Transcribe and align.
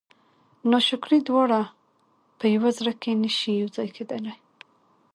ناشکري 0.71 1.19
دواړه 1.27 1.61
په 2.39 2.45
یوه 2.55 2.69
زړه 2.77 2.93
کې 3.01 3.11
نه 3.23 3.29
شي 3.37 3.51
یو 3.61 3.69
ځای 3.75 3.87
کېدلی. 3.95 4.33